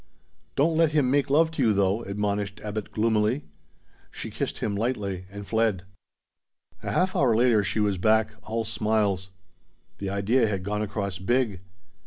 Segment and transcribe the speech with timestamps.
[0.55, 3.43] "Don't let him make love to you, though!" admonished Abbot gloomily.
[4.09, 5.83] She kissed him lightly, and fled.
[6.81, 9.29] A half hour later she was back, all smiles.
[9.99, 11.59] The idea had gone across big.